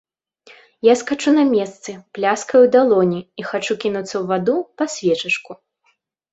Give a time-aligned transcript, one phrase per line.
[0.87, 5.51] Я скачу на месцы, пляскаю ў далоні і хачу кінуцца ў ваду па свечачку.